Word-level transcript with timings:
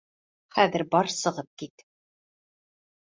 Хәҙер 0.55 0.85
бар 0.95 1.11
сығып 1.17 1.49
кит! 1.63 1.85